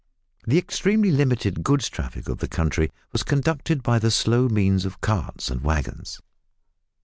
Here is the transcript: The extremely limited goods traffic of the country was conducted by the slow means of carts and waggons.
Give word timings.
The 0.47 0.57
extremely 0.57 1.11
limited 1.11 1.61
goods 1.61 1.87
traffic 1.87 2.27
of 2.27 2.39
the 2.39 2.47
country 2.47 2.89
was 3.11 3.21
conducted 3.21 3.83
by 3.83 3.99
the 3.99 4.09
slow 4.09 4.49
means 4.49 4.83
of 4.83 4.99
carts 4.99 5.51
and 5.51 5.61
waggons. 5.61 6.19